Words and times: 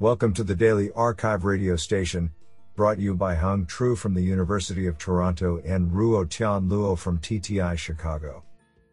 Welcome 0.00 0.34
to 0.34 0.42
the 0.42 0.56
Daily 0.56 0.90
Archive 0.96 1.44
radio 1.44 1.76
station, 1.76 2.32
brought 2.74 2.98
you 2.98 3.14
by 3.14 3.36
Hung 3.36 3.64
Tru 3.64 3.94
from 3.94 4.12
the 4.12 4.20
University 4.20 4.88
of 4.88 4.98
Toronto 4.98 5.62
and 5.64 5.88
Ruo 5.92 6.28
Tian 6.28 6.68
Luo 6.68 6.98
from 6.98 7.20
TTI 7.20 7.78
Chicago. 7.78 8.42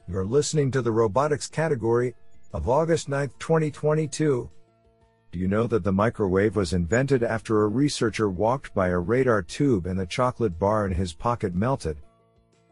You're 0.08 0.28
listening 0.28 0.70
to 0.70 0.82
the 0.84 0.92
robotics 0.92 1.48
category 1.48 2.14
of 2.54 2.70
August 2.70 3.10
9, 3.10 3.32
2022. 3.40 4.48
Do 5.32 5.40
you 5.40 5.48
know 5.48 5.66
that 5.66 5.84
the 5.84 5.92
microwave 5.92 6.56
was 6.56 6.74
invented 6.74 7.24
after 7.24 7.64
a 7.64 7.68
researcher 7.68 8.30
walked 8.30 8.72
by 8.76 8.90
a 8.90 9.00
radar 9.00 9.42
tube 9.42 9.88
and 9.88 10.00
the 10.00 10.06
chocolate 10.06 10.60
bar 10.60 10.86
in 10.86 10.94
his 10.94 11.14
pocket 11.14 11.56
melted? 11.56 11.98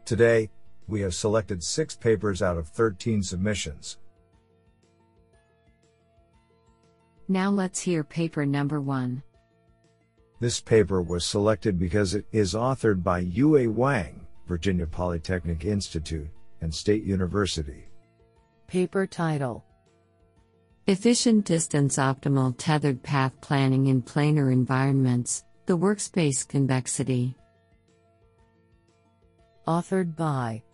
Today, 0.04 0.50
we 0.86 1.00
have 1.00 1.16
selected 1.16 1.64
six 1.64 1.96
papers 1.96 2.42
out 2.42 2.56
of 2.56 2.68
13 2.68 3.24
submissions. 3.24 3.98
Now 7.30 7.48
let's 7.48 7.78
hear 7.78 8.02
paper 8.02 8.44
number 8.44 8.80
one. 8.80 9.22
This 10.40 10.60
paper 10.60 11.00
was 11.00 11.24
selected 11.24 11.78
because 11.78 12.16
it 12.16 12.26
is 12.32 12.54
authored 12.54 13.04
by 13.04 13.20
Yue 13.20 13.70
Wang, 13.70 14.26
Virginia 14.48 14.84
Polytechnic 14.84 15.64
Institute, 15.64 16.26
and 16.60 16.74
State 16.74 17.04
University. 17.04 17.84
Paper 18.66 19.06
title 19.06 19.64
Efficient 20.88 21.44
Distance 21.44 21.98
Optimal 21.98 22.56
Tethered 22.58 23.00
Path 23.00 23.40
Planning 23.40 23.86
in 23.86 24.02
Planar 24.02 24.52
Environments, 24.52 25.44
the 25.66 25.78
Workspace 25.78 26.48
Convexity. 26.48 27.36
Authored 29.68 30.16
by 30.16 30.64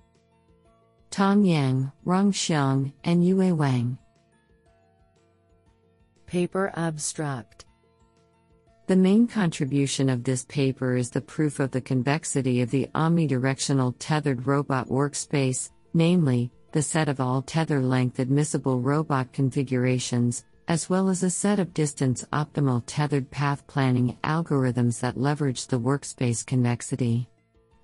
Tong 1.11 1.45
Yang, 1.45 1.93
Rong 2.07 2.33
Xiang, 2.33 2.95
and 3.05 3.23
Yue 3.23 3.55
Wang. 3.55 3.99
Paper 6.27 6.73
Abstract 6.75 7.67
The 8.89 8.97
main 8.97 9.29
contribution 9.29 10.09
of 10.09 10.25
this 10.25 10.45
paper 10.47 10.97
is 10.97 11.09
the 11.09 11.21
proof 11.21 11.61
of 11.61 11.71
the 11.71 11.81
convexity 11.81 12.63
of 12.63 12.71
the 12.71 12.89
omnidirectional 12.97 13.95
tethered 14.01 14.45
robot 14.45 14.89
workspace, 14.89 15.71
namely, 15.95 16.51
the 16.73 16.83
set 16.83 17.09
of 17.09 17.21
all 17.21 17.43
tether 17.43 17.81
length 17.81 18.19
admissible 18.19 18.81
robot 18.81 19.33
configurations, 19.33 20.45
as 20.67 20.91
well 20.91 21.09
as 21.09 21.23
a 21.23 21.31
set 21.31 21.61
of 21.61 21.73
distance 21.73 22.27
optimal 22.33 22.83
tethered 22.87 23.31
path 23.31 23.65
planning 23.69 24.19
algorithms 24.25 24.99
that 24.99 25.17
leverage 25.17 25.69
the 25.69 25.79
workspace 25.79 26.45
convexity. 26.45 27.29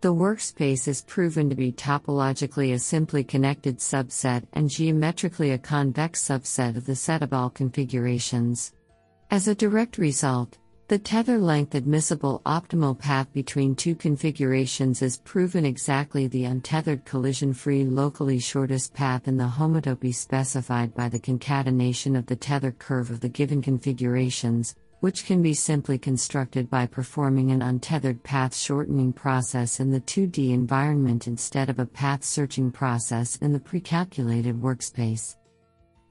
The 0.02 0.12
workspace 0.12 0.88
is 0.88 1.02
proven 1.02 1.48
to 1.48 1.54
be 1.54 1.70
topologically 1.70 2.72
a 2.72 2.80
simply 2.80 3.22
connected 3.22 3.78
subset 3.78 4.42
and 4.52 4.68
geometrically 4.68 5.52
a 5.52 5.58
convex 5.58 6.26
subset 6.26 6.76
of 6.76 6.86
the 6.86 6.96
set 6.96 7.22
of 7.22 7.32
all 7.32 7.48
configurations. 7.48 8.72
As 9.30 9.46
a 9.46 9.54
direct 9.54 9.98
result, 9.98 10.58
the 10.88 10.98
tether 10.98 11.38
length 11.38 11.76
admissible 11.76 12.42
optimal 12.44 12.98
path 12.98 13.32
between 13.32 13.76
two 13.76 13.94
configurations 13.94 15.02
is 15.02 15.18
proven 15.18 15.64
exactly 15.64 16.26
the 16.26 16.46
untethered 16.46 17.04
collision 17.04 17.54
free 17.54 17.84
locally 17.84 18.40
shortest 18.40 18.92
path 18.94 19.28
in 19.28 19.36
the 19.36 19.44
homotopy 19.56 20.12
specified 20.12 20.92
by 20.96 21.08
the 21.08 21.20
concatenation 21.20 22.16
of 22.16 22.26
the 22.26 22.34
tether 22.34 22.72
curve 22.72 23.12
of 23.12 23.20
the 23.20 23.28
given 23.28 23.62
configurations, 23.62 24.74
which 25.02 25.26
can 25.26 25.42
be 25.42 25.52
simply 25.52 25.98
constructed 25.98 26.70
by 26.70 26.86
performing 26.86 27.50
an 27.50 27.60
untethered 27.60 28.22
path 28.22 28.54
shortening 28.54 29.12
process 29.12 29.80
in 29.80 29.90
the 29.90 30.00
2D 30.00 30.52
environment 30.52 31.26
instead 31.26 31.68
of 31.68 31.80
a 31.80 31.84
path 31.84 32.22
searching 32.22 32.70
process 32.70 33.34
in 33.38 33.52
the 33.52 33.58
precalculated 33.58 34.60
workspace. 34.60 35.34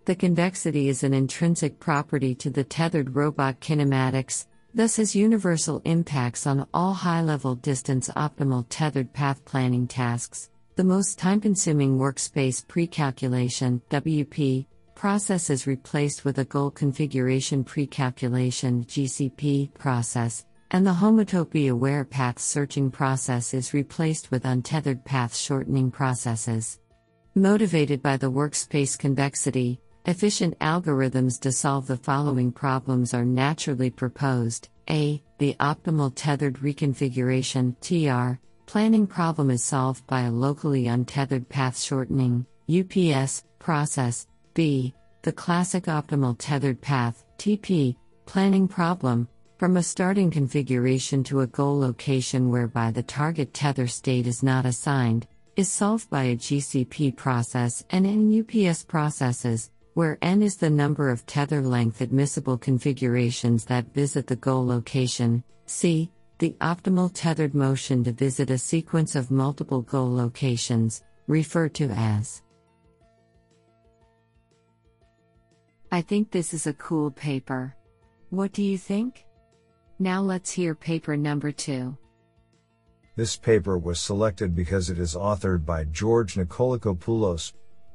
The 0.03 0.13
convexity 0.13 0.89
is 0.89 1.03
an 1.03 1.13
intrinsic 1.13 1.79
property 1.79 2.35
to 2.35 2.49
the 2.49 2.65
tethered 2.65 3.15
robot 3.15 3.61
kinematics, 3.61 4.47
thus 4.73 4.97
has 4.97 5.15
universal 5.15 5.81
impacts 5.85 6.45
on 6.45 6.67
all 6.73 6.93
high-level 6.93 7.55
distance 7.55 8.09
optimal 8.09 8.65
tethered 8.67 9.13
path 9.13 9.45
planning 9.45 9.87
tasks. 9.87 10.49
The 10.75 10.83
most 10.83 11.17
time-consuming 11.17 11.97
workspace 11.97 12.65
precalculation 12.65 13.79
(WP) 13.89 14.65
process 15.01 15.49
is 15.49 15.65
replaced 15.65 16.23
with 16.23 16.37
a 16.37 16.45
goal 16.45 16.69
configuration 16.69 17.63
precalculation 17.63 18.85
GCP 18.85 19.73
process, 19.73 20.45
and 20.69 20.85
the 20.85 20.93
homotopy 20.93 21.71
aware 21.71 22.05
path 22.05 22.37
searching 22.37 22.91
process 22.91 23.55
is 23.55 23.73
replaced 23.73 24.29
with 24.29 24.45
untethered 24.45 25.03
path 25.03 25.35
shortening 25.35 25.89
processes. 25.89 26.79
Motivated 27.33 28.03
by 28.03 28.15
the 28.15 28.31
workspace 28.31 28.95
convexity, 28.95 29.79
efficient 30.05 30.55
algorithms 30.59 31.39
to 31.39 31.51
solve 31.51 31.87
the 31.87 31.97
following 31.97 32.51
problems 32.51 33.15
are 33.15 33.25
naturally 33.25 33.89
proposed. 33.89 34.69
A. 34.87 35.19
The 35.39 35.55
optimal 35.59 36.11
tethered 36.13 36.57
reconfiguration 36.57 37.73
TR 37.81 38.39
planning 38.67 39.07
problem 39.07 39.49
is 39.49 39.63
solved 39.63 40.05
by 40.05 40.21
a 40.21 40.31
locally 40.31 40.85
untethered 40.85 41.49
path 41.49 41.79
shortening 41.79 42.45
UPS 42.69 43.43
process 43.57 44.27
B. 44.53 44.93
The 45.23 45.31
classic 45.31 45.85
optimal 45.85 46.35
tethered 46.37 46.81
path 46.81 47.23
TP 47.37 47.95
planning 48.25 48.67
problem 48.67 49.27
from 49.57 49.77
a 49.77 49.83
starting 49.83 50.31
configuration 50.31 51.23
to 51.25 51.41
a 51.41 51.47
goal 51.47 51.79
location 51.79 52.49
whereby 52.49 52.91
the 52.91 53.03
target 53.03 53.53
tether 53.53 53.87
state 53.87 54.25
is 54.25 54.41
not 54.41 54.65
assigned 54.65 55.27
is 55.55 55.71
solved 55.71 56.09
by 56.09 56.23
a 56.23 56.35
GCP 56.35 57.15
process 57.15 57.85
and 57.91 58.05
NUPS 58.05 58.83
processes 58.85 59.69
where 59.93 60.17
n 60.21 60.41
is 60.41 60.55
the 60.55 60.69
number 60.69 61.09
of 61.09 61.25
tether 61.25 61.61
length 61.61 62.01
admissible 62.01 62.57
configurations 62.57 63.65
that 63.65 63.93
visit 63.93 64.25
the 64.25 64.35
goal 64.37 64.65
location, 64.65 65.43
c. 65.65 66.09
the 66.39 66.55
optimal 66.61 67.11
tethered 67.13 67.53
motion 67.53 68.03
to 68.03 68.11
visit 68.13 68.49
a 68.49 68.57
sequence 68.57 69.15
of 69.15 69.29
multiple 69.29 69.81
goal 69.81 70.13
locations, 70.13 71.03
referred 71.27 71.73
to 71.73 71.89
as 71.89 72.41
I 75.93 76.01
think 76.01 76.31
this 76.31 76.53
is 76.53 76.67
a 76.67 76.73
cool 76.73 77.11
paper. 77.11 77.75
What 78.29 78.53
do 78.53 78.63
you 78.63 78.77
think? 78.77 79.25
Now 79.99 80.21
let's 80.21 80.49
hear 80.49 80.73
paper 80.73 81.17
number 81.17 81.51
two. 81.51 81.97
This 83.17 83.35
paper 83.35 83.77
was 83.77 83.99
selected 83.99 84.55
because 84.55 84.89
it 84.89 84.97
is 84.97 85.15
authored 85.15 85.65
by 85.65 85.83
George 85.83 86.35
Nikolakopoulos, 86.35 87.51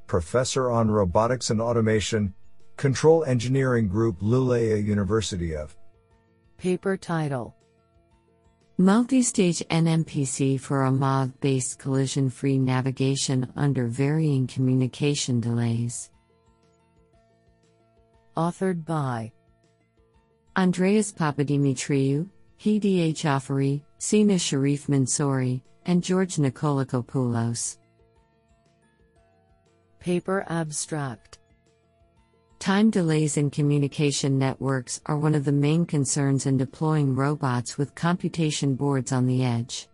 professor 0.06 0.71
on 0.71 0.91
robotics 0.91 1.49
and 1.49 1.59
automation, 1.59 2.35
Control 2.77 3.25
Engineering 3.25 3.89
Group 3.89 4.21
Luleå 4.21 4.85
University 4.85 5.56
of. 5.56 5.75
Paper 6.59 6.99
title 6.99 7.55
Multi-stage 8.77 9.61
NMPC 9.71 10.61
for 10.61 10.83
a 10.83 10.93
MAV-based 10.93 11.79
collision-free 11.79 12.59
navigation 12.59 13.51
under 13.56 13.87
varying 13.87 14.47
communication 14.47 15.41
delays 15.41 16.11
authored 18.37 18.85
by 18.85 19.33
Andreas 20.57 21.13
Papadimitriou, 21.13 22.29
Hedi 22.61 23.13
Jafari, 23.13 23.83
Sina 23.99 24.39
Sharif 24.39 24.87
Mansouri, 24.87 25.63
and 25.87 26.03
George 26.03 26.37
Nikolakopoulos. 26.37 27.79
Paper 30.01 30.45
Abstract 30.49 31.39
Time 32.59 32.91
delays 32.91 33.37
in 33.37 33.51
communication 33.51 34.39
networks 34.39 35.01
are 35.07 35.19
one 35.19 35.35
of 35.35 35.45
the 35.45 35.53
main 35.53 35.85
concerns 35.85 36.47
in 36.47 36.57
deploying 36.57 37.15
robots 37.15 37.77
with 37.77 37.95
computation 37.95 38.75
boards 38.75 39.13
on 39.13 39.27
the 39.27 39.45
edge. 39.45 39.89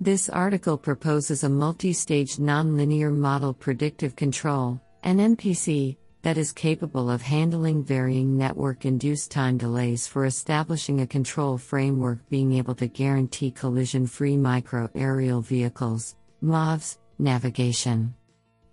This 0.00 0.28
article 0.28 0.76
proposes 0.76 1.42
a 1.42 1.48
multi 1.48 1.92
stage 1.92 2.36
nonlinear 2.36 3.16
model 3.16 3.54
predictive 3.54 4.14
control, 4.14 4.80
NMPC, 5.04 5.96
that 6.22 6.38
is 6.38 6.52
capable 6.52 7.10
of 7.10 7.20
handling 7.20 7.82
varying 7.82 8.38
network 8.38 8.84
induced 8.84 9.30
time 9.30 9.58
delays 9.58 10.06
for 10.06 10.24
establishing 10.24 11.00
a 11.00 11.06
control 11.06 11.58
framework 11.58 12.18
being 12.30 12.52
able 12.52 12.74
to 12.76 12.86
guarantee 12.86 13.50
collision 13.50 14.06
free 14.06 14.36
micro 14.36 14.88
aerial 14.94 15.40
vehicles, 15.40 16.16
MAVs, 16.42 16.98
navigation. 17.18 18.14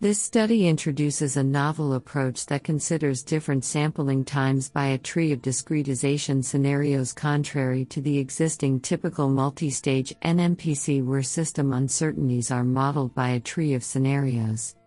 This 0.01 0.21
study 0.21 0.69
introduces 0.69 1.35
a 1.35 1.43
novel 1.43 1.93
approach 1.93 2.45
that 2.45 2.63
considers 2.63 3.21
different 3.21 3.65
sampling 3.65 4.23
times 4.23 4.69
by 4.69 4.87
a 4.87 4.97
tree 4.97 5.33
of 5.33 5.41
discretization 5.41 6.41
scenarios 6.41 7.11
contrary 7.11 7.83
to 7.85 7.99
the 7.99 8.17
existing 8.17 8.79
typical 8.79 9.27
multi 9.27 9.69
stage 9.69 10.13
NMPC 10.23 11.03
where 11.03 11.21
system 11.21 11.73
uncertainties 11.73 12.49
are 12.49 12.63
modeled 12.63 13.13
by 13.13 13.31
a 13.31 13.41
tree 13.41 13.73
of 13.73 13.83
scenarios. 13.83 14.77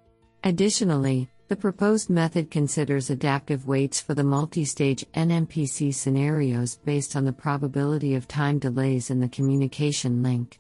Additionally, 0.44 1.28
the 1.48 1.56
proposed 1.56 2.08
method 2.08 2.50
considers 2.50 3.10
adaptive 3.10 3.66
weights 3.66 4.00
for 4.00 4.14
the 4.14 4.24
multi-stage 4.24 5.04
NMPC 5.14 5.94
scenarios 5.94 6.76
based 6.84 7.14
on 7.16 7.24
the 7.24 7.32
probability 7.32 8.14
of 8.14 8.26
time 8.26 8.58
delays 8.58 9.10
in 9.10 9.20
the 9.20 9.28
communication 9.28 10.22
link. 10.22 10.58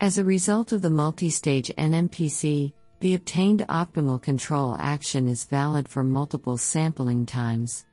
As 0.00 0.18
a 0.18 0.24
result 0.24 0.72
of 0.72 0.82
the 0.82 0.90
multi-stage 0.90 1.72
NMPC, 1.78 2.72
the 3.00 3.14
obtained 3.14 3.64
optimal 3.68 4.20
control 4.20 4.76
action 4.78 5.28
is 5.28 5.44
valid 5.44 5.88
for 5.88 6.02
multiple 6.02 6.58
sampling 6.58 7.24
times. 7.24 7.86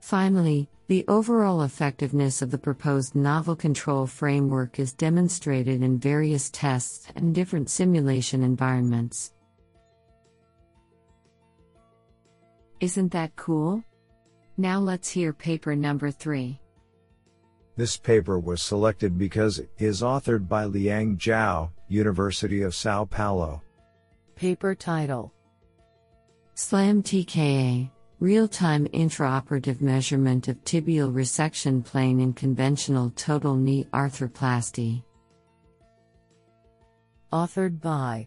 Finally, 0.00 0.68
the 0.88 1.04
overall 1.06 1.62
effectiveness 1.62 2.40
of 2.42 2.50
the 2.50 2.58
proposed 2.58 3.14
novel 3.14 3.54
control 3.54 4.06
framework 4.06 4.78
is 4.78 4.92
demonstrated 4.92 5.82
in 5.82 5.98
various 5.98 6.48
tests 6.50 7.08
and 7.14 7.34
different 7.34 7.68
simulation 7.68 8.42
environments. 8.42 9.32
Isn't 12.80 13.12
that 13.12 13.34
cool? 13.36 13.82
Now 14.56 14.78
let's 14.78 15.10
hear 15.10 15.32
paper 15.32 15.74
number 15.74 16.10
3. 16.10 16.60
This 17.76 17.96
paper 17.96 18.38
was 18.38 18.62
selected 18.62 19.18
because 19.18 19.58
it 19.58 19.70
is 19.78 20.02
authored 20.02 20.48
by 20.48 20.64
Liang 20.64 21.16
Zhao, 21.16 21.70
University 21.88 22.62
of 22.62 22.74
Sao 22.74 23.04
Paulo. 23.04 23.62
Paper 24.34 24.74
title 24.74 25.32
SLAM 26.54 27.02
TKA 27.02 27.90
Real 28.20 28.48
time 28.48 28.88
intraoperative 28.88 29.80
measurement 29.80 30.48
of 30.48 30.64
tibial 30.64 31.12
resection 31.12 31.84
plane 31.84 32.18
in 32.18 32.32
conventional 32.32 33.10
total 33.14 33.54
knee 33.54 33.86
arthroplasty. 33.92 35.04
Authored 37.32 37.80
by 37.80 38.26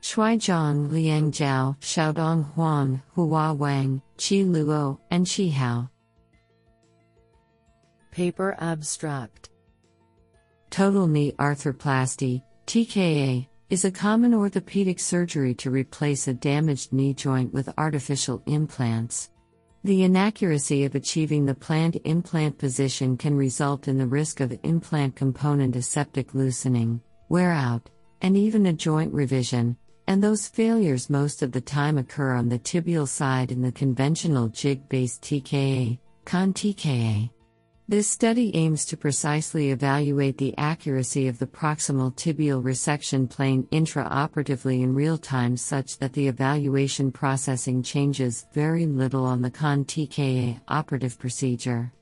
Shuaizhang 0.00 0.90
Liang 0.90 1.32
Zhao, 1.32 1.78
Xiaodong 1.80 2.52
Huang, 2.54 3.02
Hua 3.14 3.52
Wang, 3.52 4.00
Qi 4.16 4.46
Luo, 4.46 4.98
and 5.10 5.26
Qi 5.26 5.52
Hao. 5.52 5.90
Paper 8.10 8.56
abstract 8.58 9.50
Total 10.70 11.06
knee 11.06 11.32
arthroplasty, 11.38 12.42
TKA, 12.66 13.46
is 13.70 13.84
a 13.84 13.90
common 13.90 14.34
orthopedic 14.34 14.98
surgery 14.98 15.54
to 15.54 15.70
replace 15.70 16.26
a 16.26 16.34
damaged 16.34 16.92
knee 16.92 17.12
joint 17.12 17.52
with 17.52 17.68
artificial 17.76 18.42
implants. 18.46 19.30
The 19.84 20.04
inaccuracy 20.04 20.84
of 20.84 20.94
achieving 20.94 21.44
the 21.44 21.54
planned 21.54 22.00
implant 22.04 22.58
position 22.58 23.16
can 23.16 23.36
result 23.36 23.88
in 23.88 23.98
the 23.98 24.06
risk 24.06 24.40
of 24.40 24.58
implant 24.62 25.16
component 25.16 25.76
aseptic 25.76 26.34
loosening, 26.34 27.00
wear 27.28 27.52
out, 27.52 27.88
and 28.22 28.36
even 28.36 28.66
a 28.66 28.72
joint 28.72 29.12
revision, 29.12 29.76
and 30.08 30.24
those 30.24 30.48
failures 30.48 31.10
most 31.10 31.42
of 31.42 31.52
the 31.52 31.60
time 31.60 31.98
occur 31.98 32.32
on 32.32 32.48
the 32.48 32.58
tibial 32.58 33.06
side 33.06 33.52
in 33.52 33.60
the 33.60 33.70
conventional 33.70 34.48
jig 34.48 34.88
based 34.88 35.20
TKA, 35.20 35.98
CON 36.24 36.54
TKA. 36.54 37.28
This 37.88 38.08
study 38.08 38.50
aims 38.54 38.86
to 38.86 38.96
precisely 38.96 39.70
evaluate 39.70 40.38
the 40.38 40.56
accuracy 40.56 41.28
of 41.28 41.38
the 41.38 41.46
proximal 41.46 42.14
tibial 42.14 42.62
resection 42.62 43.28
plane 43.28 43.68
intraoperatively 43.70 44.82
in 44.82 44.94
real 44.94 45.18
time 45.18 45.58
such 45.58 45.98
that 45.98 46.14
the 46.14 46.26
evaluation 46.26 47.12
processing 47.12 47.82
changes 47.82 48.46
very 48.54 48.86
little 48.86 49.26
on 49.26 49.42
the 49.42 49.50
CON 49.50 49.84
TKA 49.84 50.58
operative 50.68 51.18
procedure. 51.18 51.92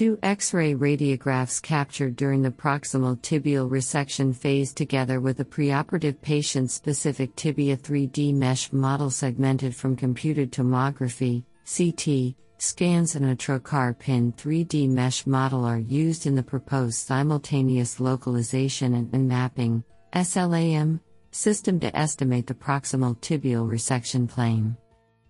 Two 0.00 0.18
X 0.22 0.54
ray 0.54 0.74
radiographs 0.74 1.60
captured 1.60 2.16
during 2.16 2.40
the 2.40 2.50
proximal 2.50 3.20
tibial 3.20 3.68
resection 3.68 4.34
phase, 4.34 4.72
together 4.72 5.20
with 5.20 5.40
a 5.40 5.44
preoperative 5.44 6.22
patient 6.22 6.70
specific 6.70 7.36
tibia 7.36 7.76
3D 7.76 8.34
mesh 8.34 8.72
model 8.72 9.10
segmented 9.10 9.76
from 9.76 9.96
computed 9.96 10.52
tomography, 10.52 11.44
CT, 11.66 12.34
Scans 12.56 13.14
and 13.14 13.26
a 13.26 13.36
trocar 13.36 13.92
pin 13.92 14.32
3D 14.32 14.88
mesh 14.88 15.26
model 15.26 15.66
are 15.66 15.78
used 15.78 16.26
in 16.26 16.34
the 16.34 16.42
proposed 16.42 16.96
simultaneous 16.96 18.00
localization 18.00 18.94
and 18.94 19.28
mapping 19.28 19.84
SLAM 20.14 20.98
system 21.30 21.78
to 21.78 21.94
estimate 21.94 22.46
the 22.46 22.54
proximal 22.54 23.18
tibial 23.18 23.70
resection 23.70 24.26
plane. 24.26 24.78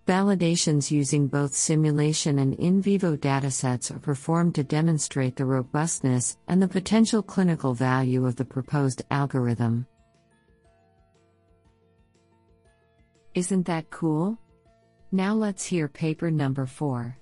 Validations 0.07 0.89
using 0.89 1.27
both 1.27 1.53
simulation 1.53 2.39
and 2.39 2.55
in 2.55 2.81
vivo 2.81 3.15
datasets 3.15 3.95
are 3.95 3.99
performed 3.99 4.55
to 4.55 4.63
demonstrate 4.63 5.35
the 5.35 5.45
robustness 5.45 6.37
and 6.47 6.59
the 6.59 6.67
potential 6.67 7.21
clinical 7.21 7.75
value 7.75 8.25
of 8.25 8.35
the 8.35 8.45
proposed 8.45 9.03
algorithm. 9.11 9.85
Isn't 13.35 13.67
that 13.67 13.91
cool? 13.91 14.39
Now 15.11 15.35
let's 15.35 15.65
hear 15.65 15.87
paper 15.87 16.31
number 16.31 16.65
4. 16.65 17.15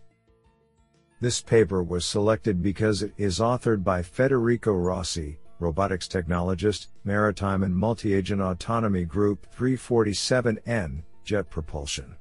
This 1.20 1.42
paper 1.42 1.84
was 1.84 2.06
selected 2.06 2.64
because 2.64 3.04
it 3.04 3.14
is 3.18 3.40
authored 3.40 3.84
by 3.84 4.02
Federico 4.02 4.72
Rossi, 4.72 5.38
robotics 5.60 6.08
technologist, 6.08 6.88
Maritime 7.04 7.64
and 7.64 7.76
Multi-Agent 7.76 8.42
Autonomy 8.42 9.04
Group 9.04 9.46
347N, 9.54 11.04
Jet 11.26 11.50
Propulsion. 11.50 12.16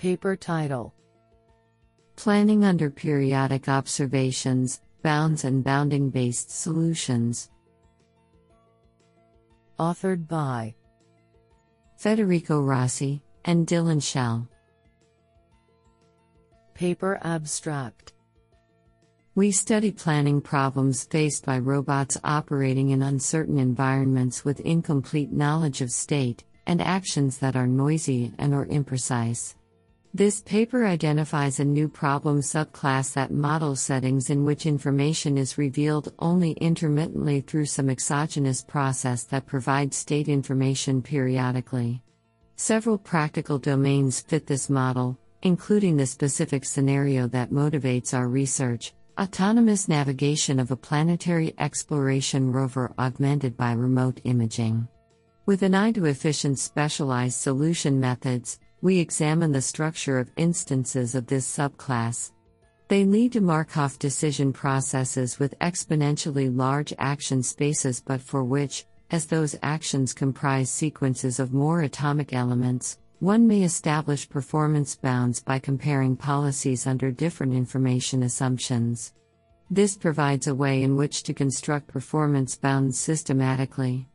Paper 0.00 0.34
title 0.34 0.94
Planning 2.16 2.64
under 2.64 2.88
periodic 2.88 3.68
observations, 3.68 4.80
bounds 5.02 5.44
and 5.44 5.62
bounding 5.62 6.08
based 6.08 6.50
solutions. 6.50 7.50
Authored 9.78 10.26
by 10.26 10.74
Federico 11.98 12.62
Rossi 12.62 13.22
and 13.44 13.66
Dylan 13.66 14.02
Shell. 14.02 14.48
Paper 16.72 17.20
abstract 17.20 18.14
We 19.34 19.52
study 19.52 19.92
planning 19.92 20.40
problems 20.40 21.04
faced 21.04 21.44
by 21.44 21.58
robots 21.58 22.16
operating 22.24 22.88
in 22.88 23.02
uncertain 23.02 23.58
environments 23.58 24.46
with 24.46 24.60
incomplete 24.60 25.30
knowledge 25.30 25.82
of 25.82 25.90
state 25.90 26.42
and 26.66 26.80
actions 26.80 27.36
that 27.40 27.54
are 27.54 27.66
noisy 27.66 28.32
and 28.38 28.54
or 28.54 28.64
imprecise. 28.64 29.56
This 30.12 30.40
paper 30.40 30.86
identifies 30.86 31.60
a 31.60 31.64
new 31.64 31.88
problem 31.88 32.40
subclass 32.40 33.12
that 33.14 33.30
models 33.30 33.80
settings 33.80 34.28
in 34.28 34.44
which 34.44 34.66
information 34.66 35.38
is 35.38 35.56
revealed 35.56 36.12
only 36.18 36.52
intermittently 36.52 37.42
through 37.42 37.66
some 37.66 37.88
exogenous 37.88 38.60
process 38.60 39.22
that 39.24 39.46
provides 39.46 39.96
state 39.96 40.28
information 40.28 41.00
periodically. 41.00 42.02
Several 42.56 42.98
practical 42.98 43.58
domains 43.58 44.20
fit 44.20 44.48
this 44.48 44.68
model, 44.68 45.16
including 45.42 45.96
the 45.96 46.06
specific 46.06 46.64
scenario 46.64 47.28
that 47.28 47.52
motivates 47.52 48.12
our 48.12 48.28
research 48.28 48.92
autonomous 49.16 49.86
navigation 49.86 50.58
of 50.58 50.72
a 50.72 50.76
planetary 50.76 51.54
exploration 51.58 52.50
rover 52.50 52.92
augmented 52.98 53.56
by 53.56 53.72
remote 53.72 54.20
imaging. 54.24 54.88
With 55.46 55.62
an 55.62 55.74
eye 55.74 55.92
to 55.92 56.06
efficient 56.06 56.58
specialized 56.58 57.38
solution 57.38 58.00
methods, 58.00 58.58
we 58.82 58.98
examine 58.98 59.52
the 59.52 59.60
structure 59.60 60.18
of 60.18 60.30
instances 60.36 61.14
of 61.14 61.26
this 61.26 61.46
subclass. 61.46 62.32
They 62.88 63.04
lead 63.04 63.32
to 63.32 63.40
Markov 63.40 63.98
decision 63.98 64.52
processes 64.52 65.38
with 65.38 65.58
exponentially 65.60 66.54
large 66.54 66.92
action 66.98 67.42
spaces, 67.42 68.02
but 68.04 68.20
for 68.20 68.42
which, 68.42 68.86
as 69.10 69.26
those 69.26 69.56
actions 69.62 70.12
comprise 70.12 70.70
sequences 70.70 71.38
of 71.38 71.52
more 71.52 71.82
atomic 71.82 72.32
elements, 72.32 72.98
one 73.20 73.46
may 73.46 73.62
establish 73.62 74.28
performance 74.28 74.96
bounds 74.96 75.42
by 75.42 75.58
comparing 75.58 76.16
policies 76.16 76.86
under 76.86 77.10
different 77.10 77.52
information 77.52 78.22
assumptions. 78.22 79.12
This 79.70 79.96
provides 79.96 80.46
a 80.46 80.54
way 80.54 80.82
in 80.82 80.96
which 80.96 81.22
to 81.24 81.34
construct 81.34 81.86
performance 81.86 82.56
bounds 82.56 82.98
systematically. 82.98 84.08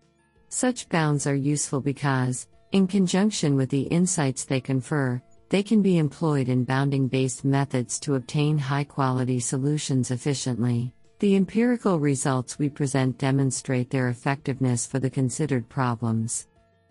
Such 0.50 0.90
bounds 0.90 1.28
are 1.28 1.36
useful 1.36 1.82
because, 1.82 2.48
in 2.76 2.88
conjunction 2.88 3.56
with 3.56 3.70
the 3.70 3.84
insights 3.84 4.44
they 4.44 4.60
confer, 4.60 5.22
they 5.48 5.64
can 5.64 5.82
be 5.82 5.98
employed 5.98 6.50
in 6.50 6.66
bounding 6.66 7.08
based 7.08 7.46
methods 7.46 7.98
to 8.02 8.16
obtain 8.16 8.58
high 8.58 8.84
quality 8.84 9.40
solutions 9.40 10.12
efficiently. 10.12 10.94
The 11.20 11.38
empirical 11.38 12.02
results 12.02 12.60
we 12.60 12.68
present 12.68 13.18
demonstrate 13.18 13.90
their 13.90 14.10
effectiveness 14.10 14.86
for 14.86 15.00
the 15.00 15.10
considered 15.10 15.70
problems. 15.70 16.48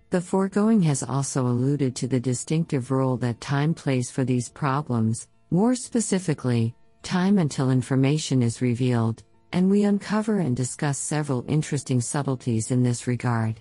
The 0.09 0.23
foregoing 0.23 0.81
has 0.85 1.03
also 1.03 1.47
alluded 1.47 1.95
to 1.97 2.09
the 2.09 2.19
distinctive 2.19 2.91
role 2.91 3.19
that 3.19 3.43
time 3.43 3.75
plays 3.75 4.11
for 4.11 4.25
these 4.25 4.49
problems, 4.49 5.29
more 5.50 5.75
specifically, 5.75 6.75
time 7.03 7.37
until 7.37 7.71
information 7.71 8.43
is 8.43 8.62
revealed, 8.62 9.23
and 9.53 9.71
we 9.71 9.85
uncover 9.85 10.38
and 10.38 10.57
discuss 10.57 10.97
several 10.97 11.45
interesting 11.47 12.00
subtleties 12.00 12.71
in 12.71 12.83
this 12.83 13.07
regard. 13.07 13.61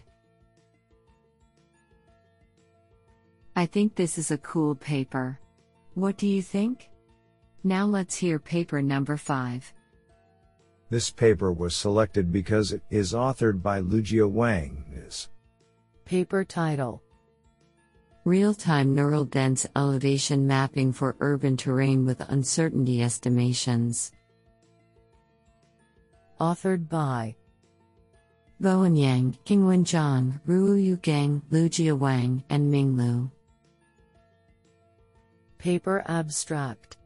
I 3.63 3.65
think 3.65 3.95
this 3.95 4.17
is 4.17 4.29
a 4.29 4.37
cool 4.39 4.75
paper. 4.75 5.39
What 5.93 6.17
do 6.17 6.27
you 6.27 6.41
think? 6.41 6.89
Now 7.63 7.85
let's 7.85 8.13
hear 8.13 8.37
paper 8.37 8.81
number 8.81 9.15
5. 9.15 9.73
This 10.89 11.09
paper 11.09 11.53
was 11.53 11.73
selected 11.73 12.29
because 12.29 12.73
it 12.73 12.81
is 12.89 13.13
authored 13.13 13.61
by 13.61 13.79
Lujia 13.79 14.29
Wang, 14.29 14.83
Ms. 14.93 15.29
Paper 16.03 16.43
title 16.43 17.01
Real 18.25 18.53
time 18.53 18.93
neural 18.93 19.23
dense 19.23 19.65
elevation 19.77 20.45
mapping 20.45 20.91
for 20.91 21.15
urban 21.21 21.55
terrain 21.55 22.05
with 22.05 22.19
uncertainty 22.19 23.01
estimations. 23.01 24.11
Authored 26.41 26.89
by 26.89 27.33
Bowen 28.59 28.97
Yang, 28.97 29.37
Qingwen 29.45 29.85
Zhang, 29.85 30.41
Ruoyu 30.45 30.99
Geng, 30.99 31.41
Lujia 31.49 31.97
Wang, 31.97 32.43
and 32.49 32.69
Ming 32.69 32.97
Lu. 32.97 33.31
Paper 35.63 36.03
abstract 36.09 36.97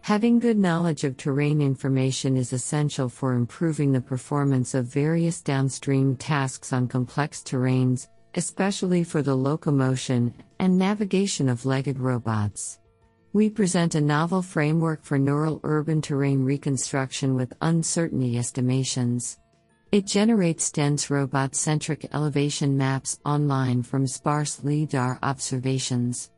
Having 0.00 0.40
good 0.40 0.58
knowledge 0.58 1.04
of 1.04 1.16
terrain 1.16 1.60
information 1.60 2.36
is 2.36 2.52
essential 2.52 3.08
for 3.08 3.34
improving 3.34 3.92
the 3.92 4.00
performance 4.00 4.74
of 4.74 4.86
various 4.86 5.42
downstream 5.42 6.16
tasks 6.16 6.72
on 6.72 6.88
complex 6.88 7.42
terrains, 7.42 8.08
especially 8.34 9.04
for 9.04 9.22
the 9.22 9.36
locomotion 9.36 10.34
and 10.58 10.76
navigation 10.76 11.48
of 11.48 11.64
legged 11.64 12.00
robots. 12.00 12.80
We 13.32 13.48
present 13.48 13.94
a 13.94 14.00
novel 14.00 14.42
framework 14.42 15.04
for 15.04 15.16
neural 15.16 15.60
urban 15.62 16.02
terrain 16.02 16.42
reconstruction 16.42 17.36
with 17.36 17.52
uncertainty 17.60 18.38
estimations. 18.38 19.38
It 19.92 20.04
generates 20.04 20.72
dense 20.72 21.10
robot 21.10 21.54
centric 21.54 22.12
elevation 22.12 22.76
maps 22.76 23.20
online 23.24 23.84
from 23.84 24.08
sparse 24.08 24.64
LIDAR 24.64 25.20
observations. 25.22 26.32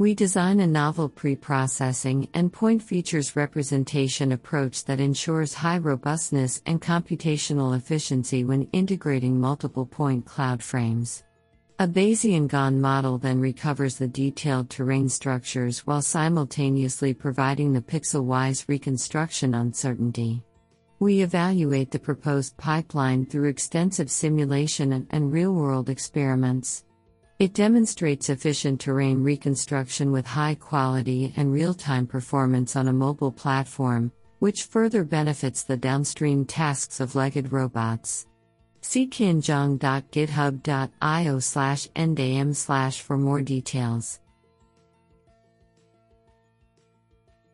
We 0.00 0.14
design 0.14 0.60
a 0.60 0.66
novel 0.68 1.08
pre 1.08 1.34
processing 1.34 2.28
and 2.32 2.52
point 2.52 2.84
features 2.84 3.34
representation 3.34 4.30
approach 4.30 4.84
that 4.84 5.00
ensures 5.00 5.54
high 5.54 5.78
robustness 5.78 6.62
and 6.66 6.80
computational 6.80 7.76
efficiency 7.76 8.44
when 8.44 8.68
integrating 8.72 9.40
multiple 9.40 9.84
point 9.84 10.24
cloud 10.24 10.62
frames. 10.62 11.24
A 11.80 11.88
Bayesian 11.88 12.46
GAN 12.46 12.80
model 12.80 13.18
then 13.18 13.40
recovers 13.40 13.96
the 13.96 14.06
detailed 14.06 14.70
terrain 14.70 15.08
structures 15.08 15.80
while 15.80 16.02
simultaneously 16.02 17.12
providing 17.12 17.72
the 17.72 17.82
pixel 17.82 18.22
wise 18.22 18.64
reconstruction 18.68 19.52
uncertainty. 19.52 20.44
We 21.00 21.22
evaluate 21.22 21.90
the 21.90 21.98
proposed 21.98 22.56
pipeline 22.56 23.26
through 23.26 23.48
extensive 23.48 24.12
simulation 24.12 24.92
and, 24.92 25.08
and 25.10 25.32
real 25.32 25.52
world 25.52 25.88
experiments. 25.88 26.84
It 27.38 27.54
demonstrates 27.54 28.28
efficient 28.30 28.80
terrain 28.80 29.22
reconstruction 29.22 30.10
with 30.10 30.26
high 30.26 30.56
quality 30.56 31.32
and 31.36 31.52
real 31.52 31.72
time 31.72 32.04
performance 32.04 32.74
on 32.74 32.88
a 32.88 32.92
mobile 32.92 33.30
platform, 33.30 34.10
which 34.40 34.64
further 34.64 35.04
benefits 35.04 35.62
the 35.62 35.76
downstream 35.76 36.44
tasks 36.44 36.98
of 36.98 37.14
legged 37.14 37.52
robots. 37.52 38.26
See 38.80 39.06
qinzhong.github.io 39.06 41.38
slash 41.38 41.86
ndam 41.94 42.56
slash 42.56 43.02
for 43.02 43.16
more 43.16 43.40
details. 43.40 44.18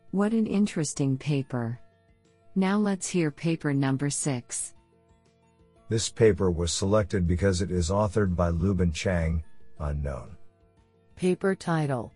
What 0.09 0.31
an 0.31 0.47
interesting 0.47 1.15
paper. 1.15 1.79
Now 2.55 2.79
let's 2.79 3.07
hear 3.07 3.29
paper 3.29 3.71
number 3.71 4.09
6. 4.09 4.73
This 5.89 6.09
paper 6.09 6.49
was 6.49 6.73
selected 6.73 7.27
because 7.27 7.61
it 7.61 7.69
is 7.69 7.91
authored 7.91 8.35
by 8.35 8.49
Lubin 8.49 8.91
Chang, 8.91 9.43
unknown. 9.79 10.35
Paper 11.15 11.55
title 11.55 12.11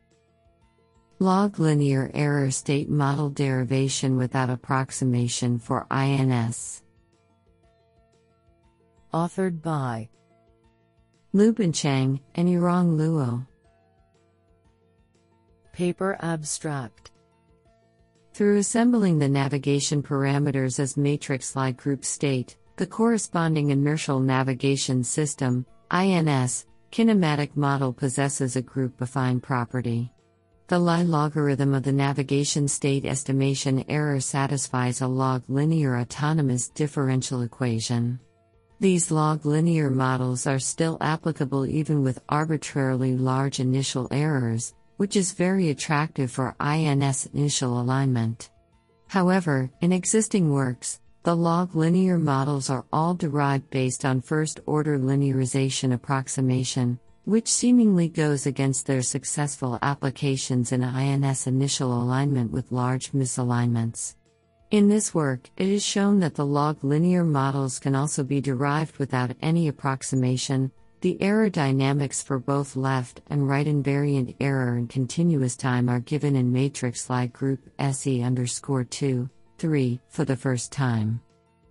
Log 1.20 1.60
linear 1.60 2.10
error 2.14 2.50
state 2.50 2.90
model 2.90 3.30
derivation 3.30 4.16
without 4.16 4.50
approximation 4.50 5.60
for 5.60 5.86
INS. 5.92 6.82
Authored 9.14 9.62
by 9.62 10.08
Lubin 11.34 11.74
Chang 11.74 12.22
and 12.36 12.48
Yurong 12.48 12.98
Luo. 12.98 13.46
Paper 15.74 16.18
abstract 16.22 17.12
Through 18.34 18.58
assembling 18.58 19.20
the 19.20 19.28
navigation 19.28 20.02
parameters 20.02 20.80
as 20.80 20.96
matrix 20.96 21.56
Lie 21.56 21.72
group 21.72 22.06
state, 22.06 22.56
the 22.78 22.88
corresponding 22.88 23.72
inertial 23.72 24.20
navigation 24.20 25.04
system, 25.04 25.66
INS, 25.92 26.66
kinematic 26.92 27.56
model 27.56 27.94
possesses 27.94 28.56
a 28.56 28.62
group 28.62 29.00
affine 29.00 29.42
property. 29.42 30.12
The 30.68 30.80
Lie 30.80 31.04
logarithm 31.04 31.74
of 31.74 31.84
the 31.84 31.92
navigation 31.92 32.68
state 32.68 33.06
estimation 33.06 33.84
error 33.90 34.20
satisfies 34.20 35.02
a 35.02 35.08
log 35.08 35.44
linear 35.48 35.98
autonomous 35.98 36.70
differential 36.70 37.42
equation. 37.42 38.20
These 38.80 39.12
log 39.12 39.46
linear 39.46 39.90
models 39.90 40.48
are 40.48 40.60
still 40.60 40.98
applicable 41.02 41.66
even 41.66 42.04
with 42.04 42.22
arbitrarily 42.30 43.18
large 43.18 43.60
initial 43.60 44.08
errors, 44.12 44.74
which 44.98 45.16
is 45.16 45.34
very 45.34 45.70
attractive 45.70 46.32
for 46.32 46.56
INS 46.60 47.30
initial 47.34 47.82
alignment. 47.82 48.52
However, 49.08 49.72
in 49.82 49.92
existing 49.92 50.52
works, 50.52 51.02
the 51.24 51.36
log 51.36 51.76
linear 51.76 52.18
models 52.18 52.70
are 52.70 52.86
all 52.94 53.14
derived 53.14 53.70
based 53.70 54.06
on 54.06 54.22
first 54.22 54.62
order 54.66 54.98
linearization 54.98 55.94
approximation, 55.94 56.98
which 57.26 57.52
seemingly 57.52 58.08
goes 58.08 58.46
against 58.46 58.86
their 58.86 59.02
successful 59.02 59.78
applications 59.82 60.72
in 60.72 60.82
INS 60.82 61.46
initial 61.46 61.92
alignment 62.02 62.52
with 62.52 62.72
large 62.72 63.12
misalignments. 63.12 64.16
In 64.72 64.88
this 64.88 65.14
work, 65.14 65.50
it 65.58 65.68
is 65.68 65.84
shown 65.84 66.20
that 66.20 66.36
the 66.36 66.46
log 66.46 66.84
linear 66.84 67.26
models 67.26 67.80
can 67.80 67.96
also 67.96 68.24
be 68.24 68.40
derived 68.40 68.98
without 68.98 69.36
any 69.42 69.68
approximation. 69.68 70.72
The 71.02 71.22
error 71.22 71.50
dynamics 71.50 72.24
for 72.24 72.40
both 72.40 72.76
left 72.76 73.22
and 73.28 73.48
right 73.48 73.68
invariant 73.68 74.36
error 74.40 74.76
and 74.76 74.88
continuous 74.88 75.58
time 75.58 75.90
are 75.90 76.00
given 76.00 76.36
in 76.36 76.54
matrix 76.54 77.10
Lie 77.10 77.28
group 77.28 77.70
SE 77.78 78.22
underscore 78.22 78.86
2. 78.86 79.30
3, 79.60 80.00
for 80.08 80.26
the 80.26 80.36
first 80.36 80.72
time. 80.72 81.22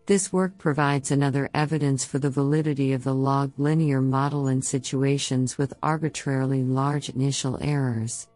This 0.06 0.32
work 0.32 0.56
provides 0.58 1.10
another 1.10 1.50
evidence 1.54 2.04
for 2.04 2.18
the 2.18 2.30
validity 2.30 2.92
of 2.92 3.02
the 3.02 3.14
log 3.14 3.52
linear 3.58 4.00
model 4.00 4.48
in 4.48 4.62
situations 4.62 5.58
with 5.58 5.74
arbitrarily 5.82 6.62
large 6.62 7.08
initial 7.08 7.58
errors. 7.60 8.28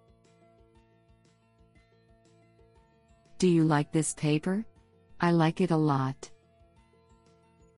Do 3.39 3.47
you 3.49 3.65
like 3.65 3.93
this 3.93 4.15
paper? 4.15 4.65
I 5.21 5.31
like 5.31 5.61
it 5.61 5.71
a 5.71 5.77
lot. 5.77 6.32